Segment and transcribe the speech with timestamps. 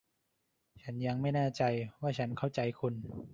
[0.83, 1.63] ฉันยังไม่แน่ใจ
[2.01, 2.93] ว่าฉันเข้าใจคุณ